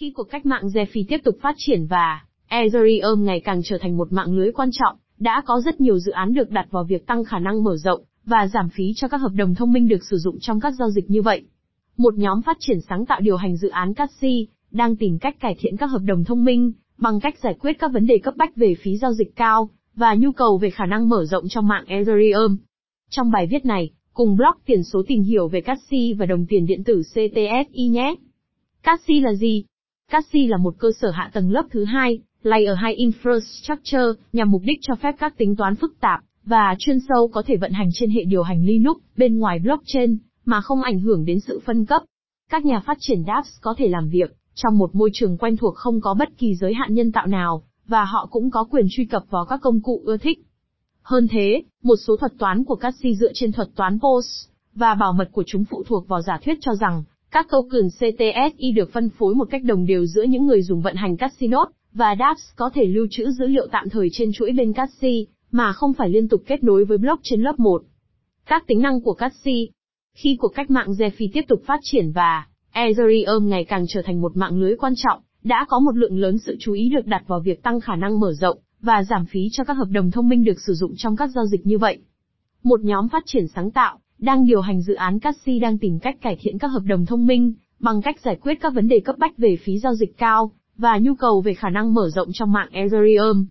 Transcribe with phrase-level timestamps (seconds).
[0.00, 3.96] Khi cuộc cách mạng DeFi tiếp tục phát triển và Ethereum ngày càng trở thành
[3.96, 7.06] một mạng lưới quan trọng, đã có rất nhiều dự án được đặt vào việc
[7.06, 10.04] tăng khả năng mở rộng và giảm phí cho các hợp đồng thông minh được
[10.10, 11.42] sử dụng trong các giao dịch như vậy.
[11.96, 15.56] Một nhóm phát triển sáng tạo điều hành dự án Cassi đang tìm cách cải
[15.58, 18.56] thiện các hợp đồng thông minh bằng cách giải quyết các vấn đề cấp bách
[18.56, 21.84] về phí giao dịch cao và nhu cầu về khả năng mở rộng trong mạng
[21.86, 22.56] Ethereum.
[23.10, 26.66] Trong bài viết này, cùng blog tiền số tìm hiểu về Cassi và đồng tiền
[26.66, 28.14] điện tử CTSI nhé.
[28.82, 29.64] Cassi là gì?
[30.10, 34.62] Cassie là một cơ sở hạ tầng lớp thứ hai, Layer 2 Infrastructure, nhằm mục
[34.64, 37.88] đích cho phép các tính toán phức tạp và chuyên sâu có thể vận hành
[37.94, 41.86] trên hệ điều hành Linux bên ngoài blockchain mà không ảnh hưởng đến sự phân
[41.86, 42.02] cấp.
[42.50, 45.74] Các nhà phát triển dApps có thể làm việc trong một môi trường quen thuộc
[45.74, 49.04] không có bất kỳ giới hạn nhân tạo nào, và họ cũng có quyền truy
[49.04, 50.38] cập vào các công cụ ưa thích.
[51.02, 55.12] Hơn thế, một số thuật toán của Cassie dựa trên thuật toán POS, và bảo
[55.12, 59.08] mật của chúng phụ thuộc vào giả thuyết cho rằng, các token CTSI được phân
[59.08, 62.70] phối một cách đồng đều giữa những người dùng vận hành casino và dApps có
[62.74, 66.28] thể lưu trữ dữ liệu tạm thời trên chuỗi bên Cassie, mà không phải liên
[66.28, 67.82] tục kết nối với blockchain lớp 1.
[68.46, 69.66] Các tính năng của Cassie
[70.14, 74.20] Khi cuộc cách mạng DeFi tiếp tục phát triển và Ethereum ngày càng trở thành
[74.20, 77.22] một mạng lưới quan trọng, đã có một lượng lớn sự chú ý được đặt
[77.26, 80.28] vào việc tăng khả năng mở rộng và giảm phí cho các hợp đồng thông
[80.28, 81.98] minh được sử dụng trong các giao dịch như vậy.
[82.62, 86.16] Một nhóm phát triển sáng tạo đang điều hành dự án Cassi đang tìm cách
[86.20, 89.18] cải thiện các hợp đồng thông minh, bằng cách giải quyết các vấn đề cấp
[89.18, 92.52] bách về phí giao dịch cao, và nhu cầu về khả năng mở rộng trong
[92.52, 93.46] mạng Ethereum.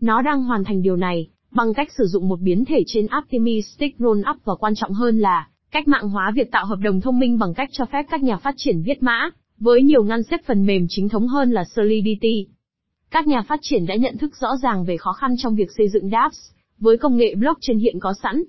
[0.00, 3.98] Nó đang hoàn thành điều này, bằng cách sử dụng một biến thể trên Optimistic
[3.98, 7.38] Rollup và quan trọng hơn là, cách mạng hóa việc tạo hợp đồng thông minh
[7.38, 10.66] bằng cách cho phép các nhà phát triển viết mã, với nhiều ngăn xếp phần
[10.66, 12.46] mềm chính thống hơn là Solidity.
[13.10, 15.88] Các nhà phát triển đã nhận thức rõ ràng về khó khăn trong việc xây
[15.88, 16.38] dựng dApps,
[16.78, 18.42] với công nghệ blockchain hiện có sẵn.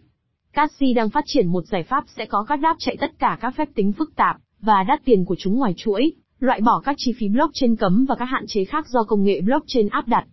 [0.55, 3.53] Cassie đang phát triển một giải pháp sẽ có các đáp chạy tất cả các
[3.57, 7.13] phép tính phức tạp và đắt tiền của chúng ngoài chuỗi, loại bỏ các chi
[7.17, 10.25] phí blockchain cấm và các hạn chế khác do công nghệ blockchain áp đặt.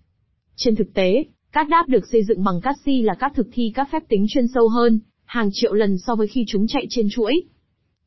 [0.57, 3.89] Trên thực tế, các đáp được xây dựng bằng Cassie là các thực thi các
[3.93, 7.43] phép tính chuyên sâu hơn, hàng triệu lần so với khi chúng chạy trên chuỗi.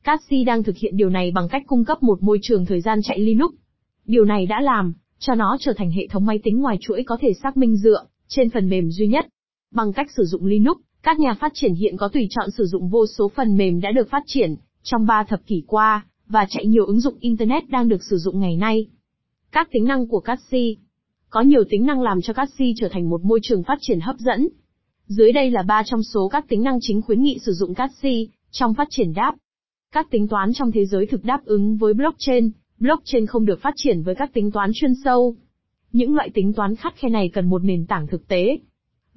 [0.04, 3.00] Cassie đang thực hiện điều này bằng cách cung cấp một môi trường thời gian
[3.04, 3.52] chạy Linux.
[4.06, 7.18] Điều này đã làm cho nó trở thành hệ thống máy tính ngoài chuỗi có
[7.22, 9.28] thể xác minh dựa trên phần mềm duy nhất.
[9.72, 12.90] Bằng cách sử dụng Linux, các nhà phát triển hiện có tùy chọn sử dụng
[12.90, 16.66] vô số phần mềm đã được phát triển trong 3 thập kỷ qua và chạy
[16.66, 18.88] nhiều ứng dụng internet đang được sử dụng ngày nay.
[19.52, 20.76] Các tính năng của Cassie
[21.30, 24.16] Có nhiều tính năng làm cho Cassie trở thành một môi trường phát triển hấp
[24.20, 24.48] dẫn.
[25.08, 28.26] Dưới đây là ba trong số các tính năng chính khuyến nghị sử dụng Cassie
[28.52, 29.36] trong phát triển đáp.
[29.92, 33.74] Các tính toán trong thế giới thực đáp ứng với blockchain, blockchain không được phát
[33.76, 35.36] triển với các tính toán chuyên sâu.
[35.92, 38.58] Những loại tính toán khắt khe này cần một nền tảng thực tế.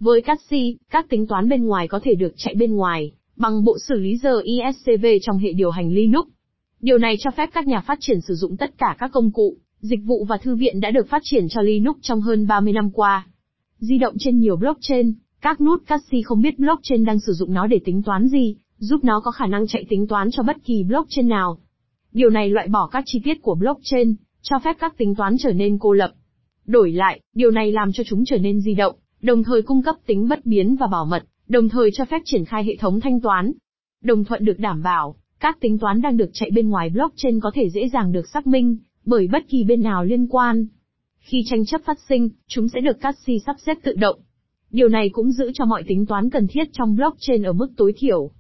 [0.00, 3.76] Với Cassie, các tính toán bên ngoài có thể được chạy bên ngoài, bằng bộ
[3.88, 6.28] xử lý giờ ISCV trong hệ điều hành Linux.
[6.80, 9.56] Điều này cho phép các nhà phát triển sử dụng tất cả các công cụ,
[9.80, 12.90] dịch vụ và thư viện đã được phát triển cho Linux trong hơn 30 năm
[12.90, 13.26] qua.
[13.78, 17.66] Di động trên nhiều blockchain, các nút Cassie không biết blockchain đang sử dụng nó
[17.66, 20.82] để tính toán gì, giúp nó có khả năng chạy tính toán cho bất kỳ
[20.82, 21.58] blockchain nào.
[22.12, 25.52] Điều này loại bỏ các chi tiết của blockchain, cho phép các tính toán trở
[25.52, 26.12] nên cô lập.
[26.66, 29.96] Đổi lại, điều này làm cho chúng trở nên di động, đồng thời cung cấp
[30.06, 33.20] tính bất biến và bảo mật, đồng thời cho phép triển khai hệ thống thanh
[33.20, 33.52] toán.
[34.02, 37.50] Đồng thuận được đảm bảo, các tính toán đang được chạy bên ngoài blockchain có
[37.54, 40.66] thể dễ dàng được xác minh bởi bất kỳ bên nào liên quan.
[41.18, 44.20] Khi tranh chấp phát sinh, chúng sẽ được Cassi sắp xếp tự động.
[44.70, 47.92] Điều này cũng giữ cho mọi tính toán cần thiết trong blockchain ở mức tối
[47.96, 48.30] thiểu.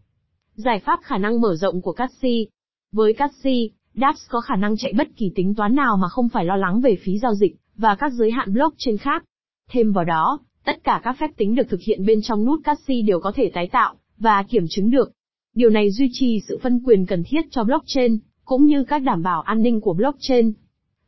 [0.54, 2.46] Giải pháp khả năng mở rộng của Cassi.
[2.92, 6.44] Với Cassi, dApps có khả năng chạy bất kỳ tính toán nào mà không phải
[6.44, 9.24] lo lắng về phí giao dịch và các giới hạn blockchain khác.
[9.70, 10.38] Thêm vào đó,
[10.68, 13.50] tất cả các phép tính được thực hiện bên trong nút Cassie đều có thể
[13.54, 15.10] tái tạo và kiểm chứng được.
[15.54, 19.22] Điều này duy trì sự phân quyền cần thiết cho blockchain, cũng như các đảm
[19.22, 20.52] bảo an ninh của blockchain.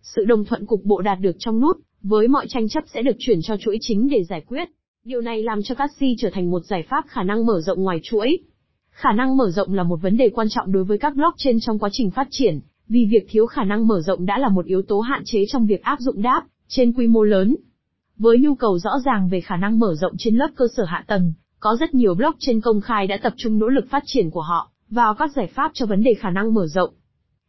[0.03, 3.16] Sự đồng thuận cục bộ đạt được trong nút, với mọi tranh chấp sẽ được
[3.19, 4.69] chuyển cho chuỗi chính để giải quyết.
[5.04, 8.00] Điều này làm cho Cassie trở thành một giải pháp khả năng mở rộng ngoài
[8.03, 8.38] chuỗi.
[8.91, 11.78] Khả năng mở rộng là một vấn đề quan trọng đối với các blockchain trong
[11.78, 14.82] quá trình phát triển, vì việc thiếu khả năng mở rộng đã là một yếu
[14.82, 17.57] tố hạn chế trong việc áp dụng đáp trên quy mô lớn.
[18.22, 21.05] Với nhu cầu rõ ràng về khả năng mở rộng trên lớp cơ sở hạ
[21.07, 24.41] tầng, có rất nhiều blockchain công khai đã tập trung nỗ lực phát triển của
[24.41, 26.91] họ vào các giải pháp cho vấn đề khả năng mở rộng.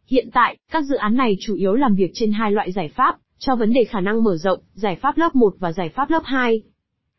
[0.07, 3.17] Hiện tại, các dự án này chủ yếu làm việc trên hai loại giải pháp
[3.39, 6.21] cho vấn đề khả năng mở rộng, giải pháp lớp 1 và giải pháp lớp
[6.25, 6.61] 2.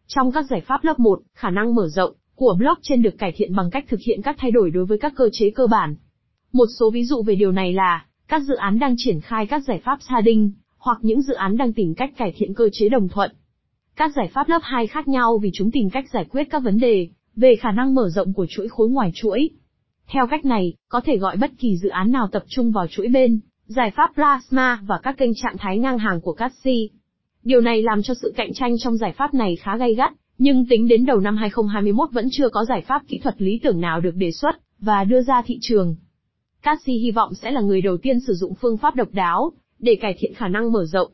[0.07, 3.57] Trong các giải pháp lớp 1, khả năng mở rộng của blockchain được cải thiện
[3.57, 5.95] bằng cách thực hiện các thay đổi đối với các cơ chế cơ bản.
[6.53, 9.63] Một số ví dụ về điều này là, các dự án đang triển khai các
[9.65, 13.09] giải pháp sharding, hoặc những dự án đang tìm cách cải thiện cơ chế đồng
[13.09, 13.31] thuận.
[13.97, 16.79] Các giải pháp lớp 2 khác nhau vì chúng tìm cách giải quyết các vấn
[16.79, 19.50] đề về khả năng mở rộng của chuỗi khối ngoài chuỗi.
[20.09, 23.09] Theo cách này, có thể gọi bất kỳ dự án nào tập trung vào chuỗi
[23.09, 26.89] bên giải pháp Plasma và các kênh trạng thái ngang hàng của Cassie.
[27.44, 30.67] Điều này làm cho sự cạnh tranh trong giải pháp này khá gay gắt, nhưng
[30.67, 34.00] tính đến đầu năm 2021 vẫn chưa có giải pháp kỹ thuật lý tưởng nào
[34.00, 35.97] được đề xuất và đưa ra thị trường.
[36.62, 39.94] Cassie hy vọng sẽ là người đầu tiên sử dụng phương pháp độc đáo để
[40.00, 41.12] cải thiện khả năng mở rộng.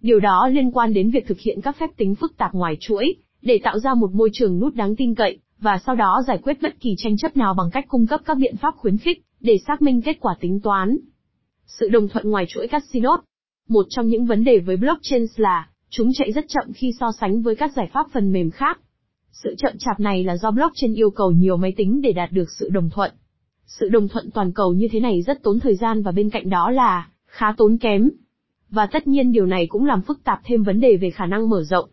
[0.00, 3.14] Điều đó liên quan đến việc thực hiện các phép tính phức tạp ngoài chuỗi,
[3.42, 6.62] để tạo ra một môi trường nút đáng tin cậy, và sau đó giải quyết
[6.62, 9.58] bất kỳ tranh chấp nào bằng cách cung cấp các biện pháp khuyến khích, để
[9.66, 10.96] xác minh kết quả tính toán.
[11.66, 13.22] Sự đồng thuận ngoài chuỗi Cassinode
[13.68, 17.42] Một trong những vấn đề với blockchain là, chúng chạy rất chậm khi so sánh
[17.42, 18.80] với các giải pháp phần mềm khác.
[19.32, 22.50] Sự chậm chạp này là do blockchain yêu cầu nhiều máy tính để đạt được
[22.58, 23.10] sự đồng thuận.
[23.66, 26.50] Sự đồng thuận toàn cầu như thế này rất tốn thời gian và bên cạnh
[26.50, 28.10] đó là, khá tốn kém.
[28.70, 31.48] Và tất nhiên điều này cũng làm phức tạp thêm vấn đề về khả năng
[31.48, 31.90] mở rộng.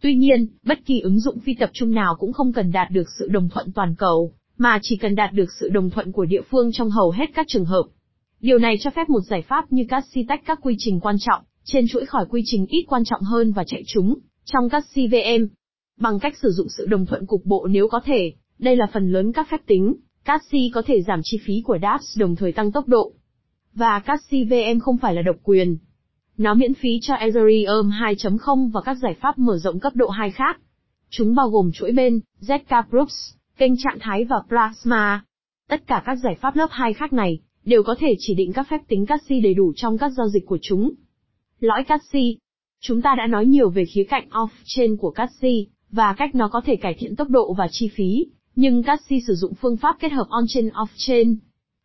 [0.00, 3.08] Tuy nhiên, bất kỳ ứng dụng phi tập trung nào cũng không cần đạt được
[3.18, 6.42] sự đồng thuận toàn cầu, mà chỉ cần đạt được sự đồng thuận của địa
[6.50, 7.82] phương trong hầu hết các trường hợp.
[8.40, 11.42] Điều này cho phép một giải pháp như Cassie tách các quy trình quan trọng,
[11.64, 15.44] trên chuỗi khỏi quy trình ít quan trọng hơn và chạy chúng, trong các CVM
[16.00, 19.12] Bằng cách sử dụng sự đồng thuận cục bộ nếu có thể, đây là phần
[19.12, 19.94] lớn các phép tính,
[20.24, 23.12] Cassie có thể giảm chi phí của dApps đồng thời tăng tốc độ.
[23.74, 25.78] Và các VM không phải là độc quyền,
[26.40, 30.30] nó miễn phí cho Ethereum 2.0 và các giải pháp mở rộng cấp độ 2
[30.30, 30.60] khác.
[31.10, 35.24] Chúng bao gồm chuỗi bên, ZK Groups, kênh trạng thái và Plasma.
[35.68, 38.66] Tất cả các giải pháp lớp 2 khác này, đều có thể chỉ định các
[38.70, 40.90] phép tính Cassie đầy đủ trong các giao dịch của chúng.
[41.60, 42.34] Lõi Cassie
[42.80, 46.60] Chúng ta đã nói nhiều về khía cạnh off-chain của Cassie, và cách nó có
[46.64, 48.26] thể cải thiện tốc độ và chi phí,
[48.56, 51.36] nhưng Cassie sử dụng phương pháp kết hợp on-chain off-chain.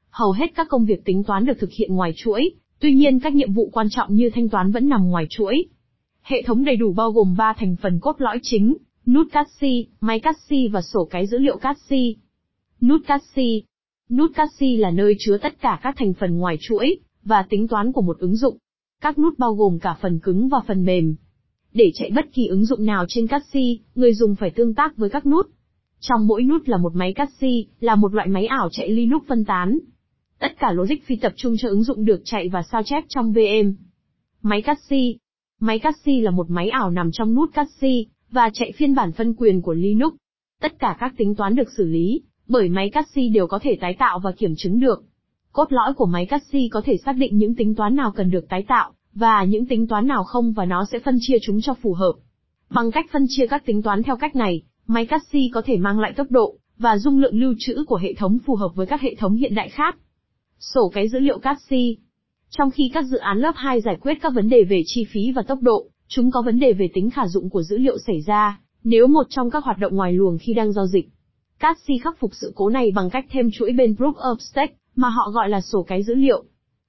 [0.09, 2.51] Hầu hết các công việc tính toán được thực hiện ngoài chuỗi,
[2.85, 5.65] Tuy nhiên các nhiệm vụ quan trọng như thanh toán vẫn nằm ngoài chuỗi.
[6.21, 10.19] Hệ thống đầy đủ bao gồm 3 thành phần cốt lõi chính, nút Cassi, máy
[10.19, 12.15] Cassi và sổ cái dữ liệu Cassi.
[12.81, 13.63] Nút Cassi
[14.09, 17.91] Nút Cassi là nơi chứa tất cả các thành phần ngoài chuỗi, và tính toán
[17.91, 18.57] của một ứng dụng.
[19.01, 21.15] Các nút bao gồm cả phần cứng và phần mềm.
[21.73, 25.09] Để chạy bất kỳ ứng dụng nào trên Cassi, người dùng phải tương tác với
[25.09, 25.49] các nút.
[25.99, 29.45] Trong mỗi nút là một máy Cassi, là một loại máy ảo chạy Linux phân
[29.45, 29.79] tán.
[30.39, 33.33] Tất cả logic phi tập trung cho ứng dụng được chạy và sao chép trong
[33.33, 33.75] VM.
[34.41, 35.15] Máy Cassie
[35.59, 39.33] Máy Cassie là một máy ảo nằm trong nút Cassie, và chạy phiên bản phân
[39.33, 40.13] quyền của Linux.
[40.61, 43.95] Tất cả các tính toán được xử lý, bởi máy Cassie đều có thể tái
[43.99, 45.03] tạo và kiểm chứng được.
[45.51, 48.49] Cốt lõi của máy Cassie có thể xác định những tính toán nào cần được
[48.49, 51.73] tái tạo, và những tính toán nào không và nó sẽ phân chia chúng cho
[51.73, 52.13] phù hợp.
[52.69, 55.99] Bằng cách phân chia các tính toán theo cách này, máy Cassie có thể mang
[55.99, 59.01] lại tốc độ, và dung lượng lưu trữ của hệ thống phù hợp với các
[59.01, 59.97] hệ thống hiện đại khác.
[60.73, 61.95] Sổ cái dữ liệu Cassie.
[62.49, 65.31] Trong khi các dự án lớp 2 giải quyết các vấn đề về chi phí
[65.31, 68.21] và tốc độ, chúng có vấn đề về tính khả dụng của dữ liệu xảy
[68.21, 71.09] ra, nếu một trong các hoạt động ngoài luồng khi đang giao dịch.
[71.59, 75.09] Cassie khắc phục sự cố này bằng cách thêm chuỗi bên Proof of Stake, mà
[75.09, 76.43] họ gọi là sổ cái dữ liệu.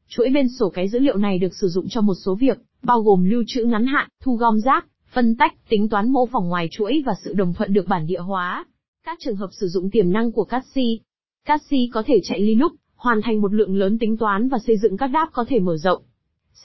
[0.09, 3.03] Chuỗi bên sổ cái dữ liệu này được sử dụng cho một số việc, bao
[3.03, 6.69] gồm lưu trữ ngắn hạn, thu gom rác, phân tách, tính toán mô phỏng ngoài
[6.71, 8.65] chuỗi và sự đồng thuận được bản địa hóa.
[9.05, 10.99] Các trường hợp sử dụng tiềm năng của Cassie.
[11.45, 14.97] Cassie có thể chạy Linux, hoàn thành một lượng lớn tính toán và xây dựng
[14.97, 16.03] các đáp có thể mở rộng.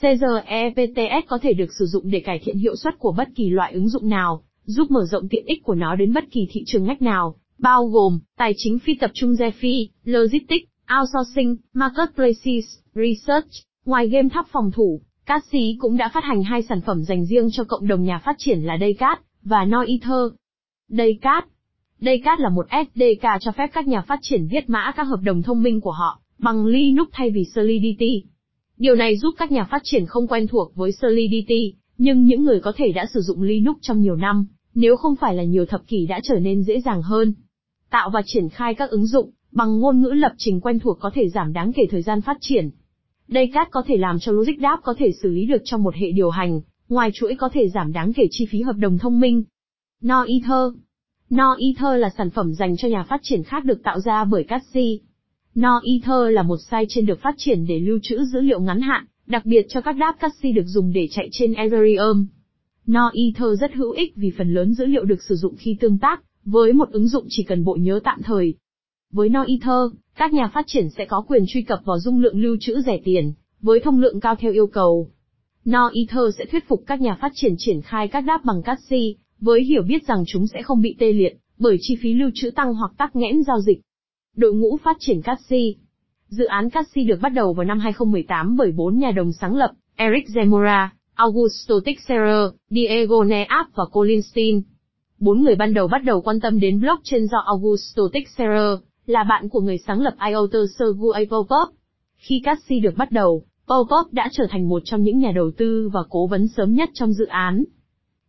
[0.00, 3.72] CREPTS có thể được sử dụng để cải thiện hiệu suất của bất kỳ loại
[3.72, 6.84] ứng dụng nào, giúp mở rộng tiện ích của nó đến bất kỳ thị trường
[6.84, 10.68] ngách nào, bao gồm tài chính phi tập trung DeFi, Logistics,
[10.98, 13.50] Outsourcing, Marketplaces, Research.
[13.84, 17.48] Ngoài game tháp phòng thủ, Cassie cũng đã phát hành hai sản phẩm dành riêng
[17.52, 20.32] cho cộng đồng nhà phát triển là Daycat và NoEther.
[20.88, 21.44] Daycat
[22.04, 25.42] Daycat là một SDK cho phép các nhà phát triển viết mã các hợp đồng
[25.42, 28.24] thông minh của họ bằng Linux thay vì Solidity.
[28.78, 32.60] Điều này giúp các nhà phát triển không quen thuộc với Solidity, nhưng những người
[32.60, 35.86] có thể đã sử dụng Linux trong nhiều năm, nếu không phải là nhiều thập
[35.86, 37.34] kỷ đã trở nên dễ dàng hơn.
[37.90, 41.10] Tạo và triển khai các ứng dụng, bằng ngôn ngữ lập trình quen thuộc có
[41.14, 42.70] thể giảm đáng kể thời gian phát triển.
[43.28, 46.12] Daycat có thể làm cho Logic Đáp có thể xử lý được trong một hệ
[46.12, 49.42] điều hành, ngoài chuỗi có thể giảm đáng kể chi phí hợp đồng thông minh.
[51.32, 54.44] NoEther NoEther là sản phẩm dành cho nhà phát triển khác được tạo ra bởi
[54.44, 54.98] Cassie.
[55.54, 59.46] NoEther là một sidechain được phát triển để lưu trữ dữ liệu ngắn hạn, đặc
[59.46, 62.26] biệt cho các đáp Cassie được dùng để chạy trên Ethereum.
[62.86, 66.22] NoEther rất hữu ích vì phần lớn dữ liệu được sử dụng khi tương tác
[66.44, 68.54] với một ứng dụng chỉ cần bộ nhớ tạm thời.
[69.12, 72.56] Với NoEther, các nhà phát triển sẽ có quyền truy cập vào dung lượng lưu
[72.60, 75.10] trữ rẻ tiền, với thông lượng cao theo yêu cầu.
[75.64, 79.62] NoEther sẽ thuyết phục các nhà phát triển triển khai các đáp bằng Cassie, với
[79.62, 82.74] hiểu biết rằng chúng sẽ không bị tê liệt bởi chi phí lưu trữ tăng
[82.74, 83.80] hoặc tắc nghẽn giao dịch.
[84.36, 85.76] Đội ngũ phát triển Cassi
[86.28, 89.70] Dự án Cassi được bắt đầu vào năm 2018 bởi bốn nhà đồng sáng lập,
[89.96, 94.62] Eric Zemura, Augusto Teixeira, Diego Neap và Colin Stein.
[95.18, 99.48] Bốn người ban đầu bắt đầu quan tâm đến blockchain do Augusto Teixeira, là bạn
[99.48, 101.74] của người sáng lập IOTA Sergey Popov.
[102.16, 105.90] Khi Cassie được bắt đầu, Popov đã trở thành một trong những nhà đầu tư
[105.92, 107.64] và cố vấn sớm nhất trong dự án.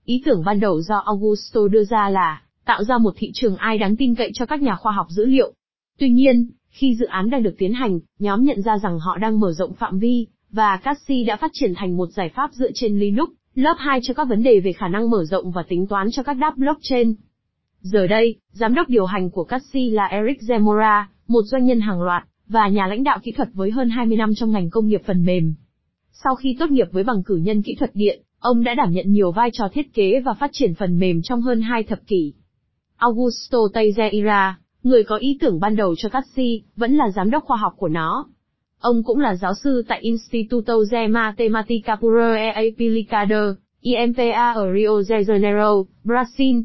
[0.06, 3.78] Ý tưởng ban đầu do Augusto đưa ra là tạo ra một thị trường ai
[3.78, 5.54] đáng tin cậy cho các nhà khoa học dữ liệu.
[6.00, 9.40] Tuy nhiên, khi dự án đang được tiến hành, nhóm nhận ra rằng họ đang
[9.40, 13.00] mở rộng phạm vi, và Cassie đã phát triển thành một giải pháp dựa trên
[13.00, 16.08] Linux, lớp 2 cho các vấn đề về khả năng mở rộng và tính toán
[16.12, 17.14] cho các đáp blockchain.
[17.82, 22.02] Giờ đây, giám đốc điều hành của Cassie là Eric Zemora, một doanh nhân hàng
[22.02, 25.02] loạt, và nhà lãnh đạo kỹ thuật với hơn 20 năm trong ngành công nghiệp
[25.06, 25.56] phần mềm.
[26.12, 29.12] Sau khi tốt nghiệp với bằng cử nhân kỹ thuật điện, ông đã đảm nhận
[29.12, 32.34] nhiều vai trò thiết kế và phát triển phần mềm trong hơn hai thập kỷ.
[32.98, 37.58] Augusto Teixeira, người có ý tưởng ban đầu cho Cassie, vẫn là giám đốc khoa
[37.58, 38.28] học của nó.
[38.80, 45.02] Ông cũng là giáo sư tại Instituto de Matemática Pura e Aplicada, IMPA ở Rio
[45.02, 46.64] de Janeiro, Brazil.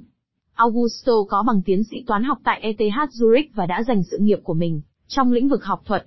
[0.54, 4.38] Augusto có bằng tiến sĩ toán học tại ETH Zurich và đã dành sự nghiệp
[4.42, 6.06] của mình trong lĩnh vực học thuật.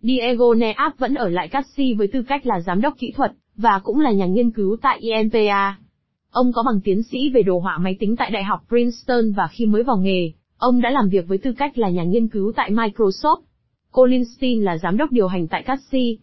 [0.00, 3.80] Diego Neap vẫn ở lại Cassi với tư cách là giám đốc kỹ thuật, và
[3.84, 5.76] cũng là nhà nghiên cứu tại IMPA.
[6.30, 9.48] Ông có bằng tiến sĩ về đồ họa máy tính tại Đại học Princeton và
[9.52, 12.52] khi mới vào nghề, ông đã làm việc với tư cách là nhà nghiên cứu
[12.56, 13.40] tại Microsoft.
[13.92, 16.16] Colin Steen là giám đốc điều hành tại Cassie.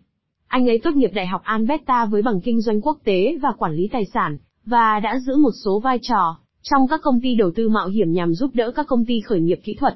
[0.48, 3.74] Anh ấy tốt nghiệp Đại học Alberta với bằng kinh doanh quốc tế và quản
[3.74, 7.52] lý tài sản, và đã giữ một số vai trò trong các công ty đầu
[7.56, 9.96] tư mạo hiểm nhằm giúp đỡ các công ty khởi nghiệp kỹ thuật.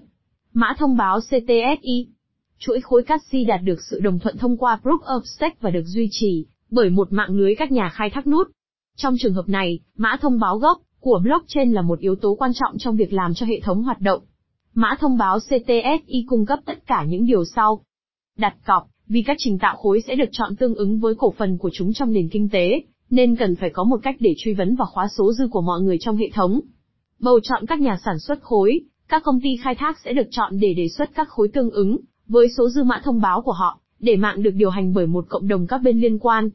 [0.53, 2.07] Mã thông báo CTSI
[2.59, 5.83] Chuỗi khối Cassie đạt được sự đồng thuận thông qua Proof of Stake và được
[5.85, 8.47] duy trì bởi một mạng lưới các nhà khai thác nút.
[8.97, 12.51] Trong trường hợp này, mã thông báo gốc của blockchain là một yếu tố quan
[12.53, 14.21] trọng trong việc làm cho hệ thống hoạt động.
[14.73, 17.81] Mã thông báo CTSI cung cấp tất cả những điều sau.
[18.37, 21.57] Đặt cọc, vì các trình tạo khối sẽ được chọn tương ứng với cổ phần
[21.57, 24.75] của chúng trong nền kinh tế, nên cần phải có một cách để truy vấn
[24.75, 26.59] và khóa số dư của mọi người trong hệ thống.
[27.19, 30.59] Bầu chọn các nhà sản xuất khối, các công ty khai thác sẽ được chọn
[30.59, 33.79] để đề xuất các khối tương ứng, với số dư mã thông báo của họ,
[33.99, 36.49] để mạng được điều hành bởi một cộng đồng các bên liên quan.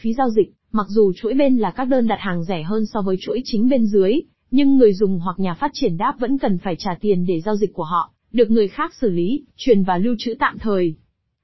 [0.00, 3.02] Phí giao dịch, mặc dù chuỗi bên là các đơn đặt hàng rẻ hơn so
[3.02, 6.58] với chuỗi chính bên dưới, nhưng người dùng hoặc nhà phát triển đáp vẫn cần
[6.58, 9.98] phải trả tiền để giao dịch của họ, được người khác xử lý, truyền và
[9.98, 10.94] lưu trữ tạm thời.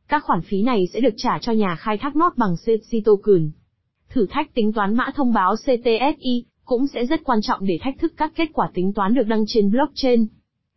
[0.09, 3.51] Các khoản phí này sẽ được trả cho nhà khai thác nốt bằng CC token.
[4.09, 7.99] Thử thách tính toán mã thông báo CTSI cũng sẽ rất quan trọng để thách
[7.99, 10.27] thức các kết quả tính toán được đăng trên blockchain.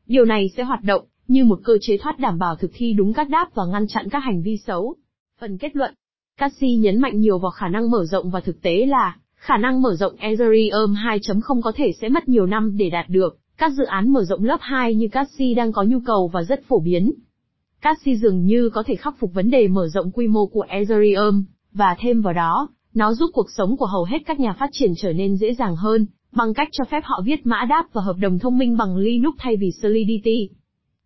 [0.07, 3.13] Điều này sẽ hoạt động như một cơ chế thoát đảm bảo thực thi đúng
[3.13, 4.95] các đáp và ngăn chặn các hành vi xấu.
[5.39, 5.93] Phần kết luận
[6.37, 9.81] Cassie nhấn mạnh nhiều vào khả năng mở rộng và thực tế là, khả năng
[9.81, 13.83] mở rộng Ethereum 2.0 có thể sẽ mất nhiều năm để đạt được, các dự
[13.83, 17.13] án mở rộng lớp 2 như Cassie đang có nhu cầu và rất phổ biến.
[17.81, 21.43] Cassie dường như có thể khắc phục vấn đề mở rộng quy mô của Ethereum,
[21.73, 24.91] và thêm vào đó, nó giúp cuộc sống của hầu hết các nhà phát triển
[24.97, 28.15] trở nên dễ dàng hơn, bằng cách cho phép họ viết mã đáp và hợp
[28.19, 30.49] đồng thông minh bằng Linux thay vì Solidity.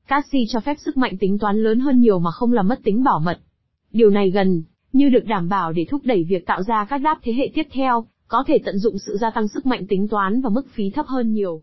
[0.08, 3.04] Cassie cho phép sức mạnh tính toán lớn hơn nhiều mà không làm mất tính
[3.04, 3.40] bảo mật.
[3.92, 7.20] Điều này gần như được đảm bảo để thúc đẩy việc tạo ra các đáp
[7.24, 10.42] thế hệ tiếp theo, có thể tận dụng sự gia tăng sức mạnh tính toán
[10.42, 11.62] và mức phí thấp hơn nhiều.